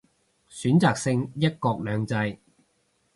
[0.49, 2.39] 選擇性一國兩制